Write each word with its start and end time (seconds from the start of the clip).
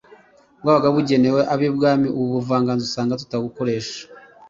bwabaga 0.61 0.87
bugenewe 0.95 1.39
ab’ibwami. 1.53 2.07
Ubu 2.15 2.25
buvanganzo 2.35 2.83
usanga 2.89 3.19
tubukoresha 3.31 3.99